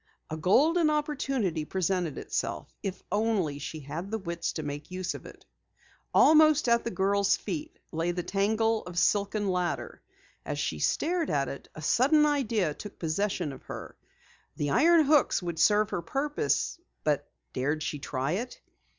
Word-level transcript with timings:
A 0.31 0.35
golden 0.37 0.89
opportunity 0.89 1.63
presented 1.63 2.17
itself, 2.17 2.73
if 2.81 3.03
only 3.11 3.59
she 3.59 3.81
had 3.81 4.09
the 4.09 4.17
wits 4.17 4.53
to 4.53 4.63
make 4.63 4.89
use 4.89 5.13
of 5.13 5.27
it. 5.27 5.45
Almost 6.11 6.67
at 6.67 6.83
the 6.83 6.89
girl's 6.89 7.37
feet 7.37 7.77
lay 7.91 8.09
the 8.09 8.23
tangle 8.23 8.81
of 8.85 8.97
silken 8.97 9.47
ladder. 9.47 10.01
As 10.43 10.57
she 10.57 10.79
stared 10.79 11.29
at 11.29 11.49
it, 11.49 11.69
a 11.75 11.83
sudden 11.83 12.25
idea 12.25 12.73
took 12.73 12.97
possession 12.97 13.53
of 13.53 13.61
her. 13.65 13.95
The 14.55 14.71
iron 14.71 15.05
hooks 15.05 15.43
would 15.43 15.59
serve 15.59 15.91
her 15.91 16.01
purpose, 16.01 16.79
but 17.03 17.29
dared 17.53 17.83
she 17.83 17.99
try 17.99 18.31
it? 18.31 18.59